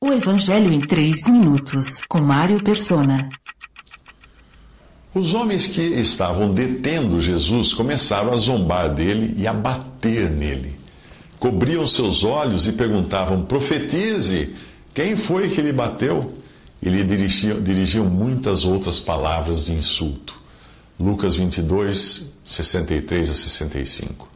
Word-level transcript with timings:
O 0.00 0.12
Evangelho 0.12 0.72
em 0.72 0.78
3 0.78 1.26
minutos, 1.26 2.00
com 2.08 2.20
Mário 2.20 2.62
Persona. 2.62 3.28
Os 5.12 5.34
homens 5.34 5.66
que 5.66 5.80
estavam 5.80 6.54
detendo 6.54 7.20
Jesus 7.20 7.74
começaram 7.74 8.30
a 8.30 8.36
zombar 8.36 8.94
dele 8.94 9.34
e 9.36 9.44
a 9.48 9.52
bater 9.52 10.30
nele. 10.30 10.78
Cobriam 11.40 11.84
seus 11.84 12.22
olhos 12.22 12.68
e 12.68 12.72
perguntavam: 12.72 13.44
Profetize, 13.44 14.54
quem 14.94 15.16
foi 15.16 15.48
que 15.48 15.60
lhe 15.60 15.72
bateu? 15.72 16.32
E 16.80 16.88
lhe 16.88 17.02
dirigiam, 17.02 17.60
dirigiam 17.60 18.04
muitas 18.04 18.64
outras 18.64 19.00
palavras 19.00 19.66
de 19.66 19.72
insulto. 19.72 20.40
Lucas 20.98 21.34
22, 21.34 22.32
63 22.44 23.30
a 23.30 23.34
65. 23.34 24.28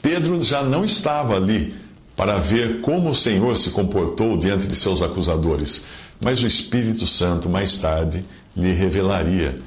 Pedro 0.00 0.40
já 0.44 0.62
não 0.62 0.84
estava 0.84 1.34
ali 1.34 1.74
para 2.16 2.38
ver 2.38 2.80
como 2.80 3.10
o 3.10 3.14
Senhor 3.14 3.56
se 3.56 3.70
comportou 3.70 4.36
diante 4.36 4.66
de 4.66 4.76
seus 4.76 5.02
acusadores, 5.02 5.84
mas 6.22 6.42
o 6.42 6.46
Espírito 6.46 7.06
Santo 7.06 7.48
mais 7.48 7.78
tarde 7.78 8.24
lhe 8.56 8.72
revelaria 8.72 9.58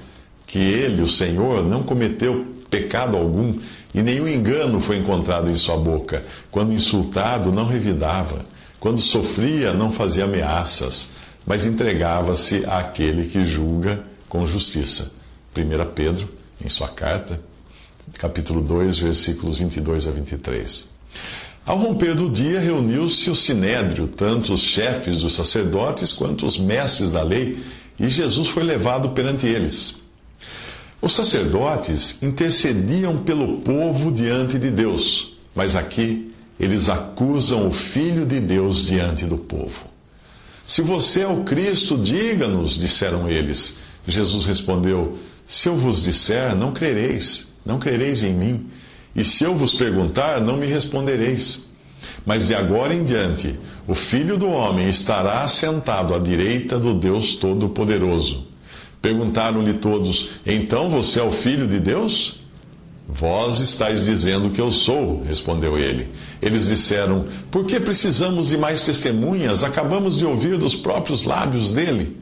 que 0.45 0.59
ele, 0.59 1.01
o 1.01 1.07
Senhor, 1.07 1.63
não 1.63 1.83
cometeu 1.83 2.53
pecado 2.69 3.17
algum 3.17 3.59
e 3.93 4.01
nenhum 4.01 4.27
engano 4.27 4.79
foi 4.79 4.97
encontrado 4.97 5.49
em 5.49 5.55
sua 5.55 5.77
boca. 5.77 6.23
Quando 6.51 6.73
insultado, 6.73 7.51
não 7.51 7.65
revidava. 7.65 8.45
Quando 8.79 9.01
sofria, 9.01 9.73
não 9.73 9.91
fazia 9.91 10.25
ameaças, 10.25 11.13
mas 11.45 11.65
entregava-se 11.65 12.65
àquele 12.65 13.27
que 13.27 13.45
julga 13.45 14.03
com 14.29 14.45
justiça. 14.45 15.11
1 15.55 15.93
Pedro, 15.93 16.29
em 16.63 16.69
sua 16.69 16.89
carta, 16.89 17.39
capítulo 18.19 18.61
2, 18.61 18.99
versículos 18.99 19.57
22 19.57 20.07
a 20.07 20.11
23. 20.11 20.89
Ao 21.65 21.77
romper 21.77 22.13
do 22.13 22.29
dia, 22.29 22.59
reuniu-se 22.59 23.27
o 23.29 23.35
sinédrio, 23.35 24.07
tanto 24.07 24.53
os 24.53 24.61
chefes 24.61 25.21
dos 25.21 25.33
sacerdotes 25.33 26.13
quanto 26.13 26.45
os 26.45 26.59
mestres 26.59 27.09
da 27.09 27.23
lei, 27.23 27.57
e 27.99 28.07
Jesus 28.07 28.49
foi 28.49 28.63
levado 28.63 29.09
perante 29.09 29.47
eles. 29.47 29.95
Os 31.01 31.15
sacerdotes 31.15 32.21
intercediam 32.21 33.23
pelo 33.23 33.61
povo 33.61 34.11
diante 34.11 34.59
de 34.59 34.69
Deus, 34.69 35.35
mas 35.55 35.75
aqui 35.75 36.31
eles 36.59 36.87
acusam 36.87 37.67
o 37.67 37.73
Filho 37.73 38.25
de 38.25 38.39
Deus 38.39 38.85
diante 38.85 39.25
do 39.25 39.37
povo. 39.37 39.89
Se 40.67 40.81
você 40.81 41.21
é 41.21 41.27
o 41.27 41.43
Cristo, 41.43 41.97
diga-nos, 41.97 42.75
disseram 42.77 43.29
eles. 43.29 43.77
Jesus 44.07 44.45
respondeu: 44.45 45.17
Se 45.45 45.67
eu 45.67 45.77
vos 45.77 46.03
disser, 46.03 46.55
não 46.55 46.71
crereis, 46.71 47.47
não 47.65 47.79
crereis 47.79 48.23
em 48.23 48.33
mim. 48.33 48.67
E 49.15 49.23
se 49.23 49.43
eu 49.43 49.55
vos 49.55 49.73
perguntar, 49.73 50.41
não 50.41 50.57
me 50.57 50.65
respondereis. 50.65 51.65
Mas 52.25 52.47
de 52.47 52.55
agora 52.55 52.93
em 52.93 53.03
diante, 53.03 53.57
o 53.87 53.93
Filho 53.93 54.37
do 54.37 54.47
Homem 54.47 54.89
estará 54.89 55.47
sentado 55.47 56.13
à 56.13 56.19
direita 56.19 56.77
do 56.77 56.93
Deus 56.93 57.35
Todo-Poderoso. 57.35 58.45
Perguntaram-lhe 59.01 59.75
todos: 59.75 60.39
Então 60.45 60.89
você 60.89 61.19
é 61.19 61.23
o 61.23 61.31
Filho 61.31 61.67
de 61.67 61.79
Deus? 61.79 62.39
Vós 63.07 63.59
estáis 63.59 64.05
dizendo 64.05 64.49
que 64.49 64.59
eu 64.59 64.71
sou, 64.71 65.23
respondeu 65.23 65.77
ele. 65.77 66.09
Eles 66.41 66.67
disseram: 66.67 67.25
Por 67.51 67.65
que 67.65 67.79
precisamos 67.79 68.49
de 68.49 68.57
mais 68.57 68.83
testemunhas? 68.83 69.63
Acabamos 69.63 70.17
de 70.17 70.25
ouvir 70.25 70.57
dos 70.57 70.75
próprios 70.75 71.23
lábios 71.23 71.71
dele. 71.71 72.17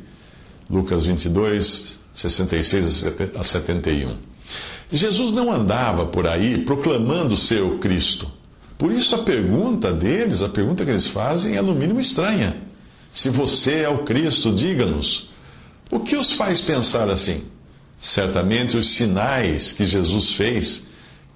Lucas 0.70 1.06
22, 1.06 1.98
66 2.14 3.08
a 3.36 3.44
71. 3.44 4.18
Jesus 4.94 5.34
não 5.34 5.52
andava 5.52 6.06
por 6.06 6.28
aí 6.28 6.60
proclamando 6.60 7.36
ser 7.36 7.64
o 7.64 7.80
Cristo. 7.80 8.30
Por 8.78 8.92
isso 8.92 9.16
a 9.16 9.24
pergunta 9.24 9.92
deles, 9.92 10.42
a 10.42 10.50
pergunta 10.50 10.86
que 10.86 10.92
eles 10.92 11.08
fazem, 11.08 11.58
é 11.58 11.62
no 11.62 11.74
mínimo 11.74 12.00
estranha. 12.00 12.58
Se 13.12 13.30
você 13.30 13.82
é 13.82 13.90
o 13.90 14.04
Cristo, 14.04 14.54
diga-nos. 14.54 15.30
O 15.90 16.00
que 16.00 16.16
os 16.16 16.34
faz 16.34 16.62
pensar 16.62 17.10
assim? 17.10 17.44
Certamente 18.00 18.76
os 18.78 18.92
sinais 18.92 19.72
que 19.72 19.86
Jesus 19.86 20.34
fez, 20.34 20.88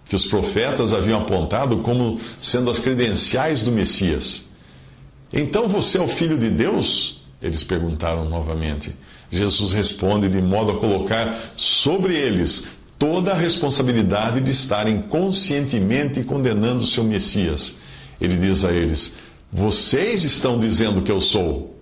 que 0.05 0.15
os 0.15 0.25
profetas 0.25 0.93
haviam 0.93 1.21
apontado 1.21 1.77
como 1.77 2.19
sendo 2.39 2.69
as 2.69 2.79
credenciais 2.79 3.63
do 3.63 3.71
Messias. 3.71 4.45
Então 5.31 5.67
você 5.67 5.97
é 5.97 6.01
o 6.01 6.07
Filho 6.07 6.37
de 6.37 6.49
Deus? 6.49 7.21
Eles 7.41 7.63
perguntaram 7.63 8.27
novamente. 8.27 8.95
Jesus 9.31 9.73
responde 9.73 10.29
de 10.29 10.41
modo 10.41 10.73
a 10.73 10.79
colocar 10.79 11.53
sobre 11.55 12.15
eles 12.15 12.67
toda 12.97 13.31
a 13.31 13.37
responsabilidade 13.37 14.41
de 14.41 14.51
estarem 14.51 15.01
conscientemente 15.03 16.23
condenando 16.23 16.85
seu 16.85 17.03
Messias. 17.03 17.79
Ele 18.19 18.35
diz 18.37 18.63
a 18.63 18.71
eles: 18.71 19.17
Vocês 19.51 20.23
estão 20.23 20.59
dizendo 20.59 21.01
que 21.01 21.11
eu 21.11 21.21
sou. 21.21 21.75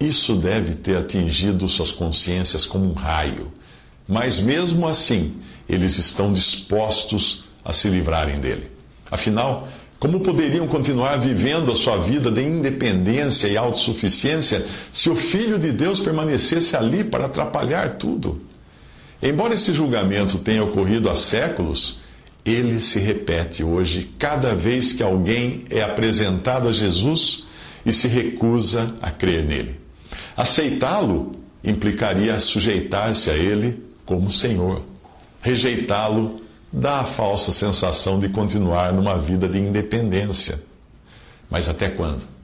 Isso 0.00 0.36
deve 0.36 0.76
ter 0.76 0.96
atingido 0.96 1.68
suas 1.68 1.90
consciências 1.90 2.64
como 2.64 2.84
um 2.84 2.92
raio. 2.92 3.52
Mas 4.06 4.40
mesmo 4.40 4.86
assim, 4.86 5.36
eles 5.68 5.98
estão 5.98 6.32
dispostos 6.32 7.44
a 7.64 7.72
se 7.72 7.88
livrarem 7.88 8.40
dele. 8.40 8.70
Afinal, 9.10 9.68
como 9.98 10.20
poderiam 10.20 10.68
continuar 10.68 11.16
vivendo 11.16 11.72
a 11.72 11.76
sua 11.76 11.96
vida 11.98 12.30
de 12.30 12.42
independência 12.42 13.48
e 13.48 13.56
autossuficiência 13.56 14.64
se 14.92 15.10
o 15.10 15.16
Filho 15.16 15.58
de 15.58 15.72
Deus 15.72 15.98
permanecesse 15.98 16.76
ali 16.76 17.02
para 17.02 17.26
atrapalhar 17.26 17.96
tudo? 17.96 18.47
Embora 19.22 19.54
esse 19.54 19.74
julgamento 19.74 20.38
tenha 20.38 20.62
ocorrido 20.62 21.10
há 21.10 21.16
séculos, 21.16 21.98
ele 22.44 22.78
se 22.78 22.98
repete 22.98 23.64
hoje 23.64 24.10
cada 24.18 24.54
vez 24.54 24.92
que 24.92 25.02
alguém 25.02 25.64
é 25.70 25.82
apresentado 25.82 26.68
a 26.68 26.72
Jesus 26.72 27.44
e 27.84 27.92
se 27.92 28.06
recusa 28.06 28.94
a 29.02 29.10
crer 29.10 29.44
nele. 29.44 29.80
Aceitá-lo 30.36 31.32
implicaria 31.64 32.38
sujeitar-se 32.38 33.30
a 33.30 33.34
ele 33.34 33.82
como 34.06 34.30
Senhor. 34.30 34.84
Rejeitá-lo 35.40 36.40
dá 36.72 37.00
a 37.00 37.04
falsa 37.04 37.50
sensação 37.50 38.18
de 38.20 38.28
continuar 38.28 38.92
numa 38.92 39.18
vida 39.18 39.48
de 39.48 39.58
independência. 39.58 40.62
Mas 41.50 41.68
até 41.68 41.88
quando? 41.88 42.37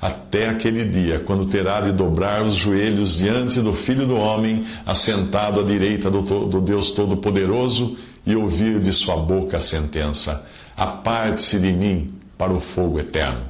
Até 0.00 0.48
aquele 0.48 0.84
dia, 0.84 1.20
quando 1.20 1.46
terá 1.46 1.80
de 1.80 1.92
dobrar 1.92 2.42
os 2.42 2.56
joelhos 2.56 3.18
diante 3.18 3.60
do 3.60 3.72
Filho 3.72 4.06
do 4.06 4.16
Homem, 4.16 4.64
assentado 4.84 5.60
à 5.60 5.64
direita 5.64 6.10
do, 6.10 6.22
do 6.46 6.60
Deus 6.60 6.92
Todo-Poderoso, 6.92 7.96
e 8.26 8.34
ouvir 8.34 8.80
de 8.80 8.92
sua 8.92 9.16
boca 9.16 9.56
a 9.56 9.60
sentença: 9.60 10.44
Aparte-se 10.76 11.58
de 11.58 11.72
mim 11.72 12.14
para 12.36 12.52
o 12.52 12.60
fogo 12.60 12.98
eterno, 12.98 13.46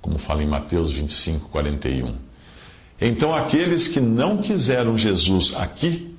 como 0.00 0.18
fala 0.18 0.42
em 0.42 0.48
Mateus 0.48 0.92
25, 0.92 1.48
41. 1.48 2.14
Então 3.00 3.34
aqueles 3.34 3.88
que 3.88 4.00
não 4.00 4.38
quiseram 4.38 4.98
Jesus 4.98 5.54
aqui, 5.56 6.14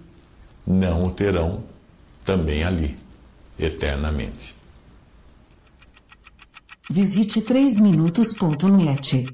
não 0.65 1.05
o 1.05 1.11
terão 1.11 1.63
também 2.25 2.63
ali, 2.63 2.97
eternamente. 3.59 4.60
Visite 6.91 7.41
3minutos.net. 7.41 9.25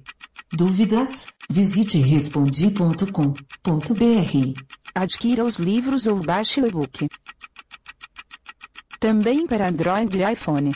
Dúvidas? 0.54 1.26
Visite 1.50 2.00
respondi.com.br. 2.00 4.62
Adquira 4.94 5.44
os 5.44 5.56
livros 5.56 6.06
ou 6.06 6.22
baixe 6.22 6.62
o 6.62 6.68
e-book. 6.68 7.10
Também 9.00 9.48
para 9.48 9.70
Android 9.70 10.16
e 10.16 10.32
iPhone. 10.32 10.72